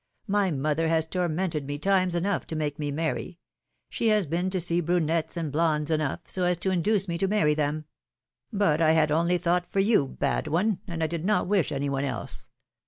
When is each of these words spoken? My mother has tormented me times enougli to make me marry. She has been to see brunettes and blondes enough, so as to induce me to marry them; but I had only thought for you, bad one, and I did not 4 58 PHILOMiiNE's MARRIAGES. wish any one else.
My 0.25 0.49
mother 0.49 0.87
has 0.87 1.05
tormented 1.05 1.67
me 1.67 1.77
times 1.77 2.15
enougli 2.15 2.45
to 2.45 2.55
make 2.55 2.79
me 2.79 2.89
marry. 2.89 3.37
She 3.87 4.07
has 4.07 4.25
been 4.25 4.49
to 4.49 4.59
see 4.59 4.81
brunettes 4.81 5.37
and 5.37 5.51
blondes 5.51 5.91
enough, 5.91 6.21
so 6.25 6.43
as 6.43 6.57
to 6.57 6.71
induce 6.71 7.07
me 7.07 7.19
to 7.19 7.27
marry 7.27 7.53
them; 7.53 7.85
but 8.51 8.81
I 8.81 8.93
had 8.93 9.11
only 9.11 9.37
thought 9.37 9.71
for 9.71 9.79
you, 9.79 10.07
bad 10.07 10.47
one, 10.47 10.79
and 10.87 11.03
I 11.03 11.05
did 11.05 11.23
not 11.23 11.45
4 11.45 11.55
58 11.55 11.55
PHILOMiiNE's 11.55 11.69
MARRIAGES. 11.69 11.69
wish 11.69 11.71
any 11.75 11.89
one 11.91 12.03
else. 12.03 12.49